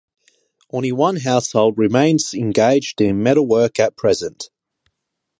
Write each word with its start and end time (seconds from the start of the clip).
Only 0.71 0.91
one 0.91 1.17
household 1.17 1.77
remains 1.77 2.33
engaged 2.33 2.99
in 3.01 3.21
metalwork 3.21 3.79
at 3.79 3.95
present. 3.95 4.49